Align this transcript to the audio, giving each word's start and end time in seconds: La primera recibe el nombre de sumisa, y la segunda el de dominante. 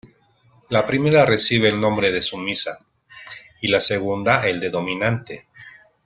La 0.69 0.87
primera 0.87 1.27
recibe 1.27 1.69
el 1.69 1.79
nombre 1.79 2.11
de 2.11 2.23
sumisa, 2.23 2.79
y 3.61 3.67
la 3.67 3.79
segunda 3.79 4.47
el 4.49 4.59
de 4.59 4.69
dominante. 4.71 5.47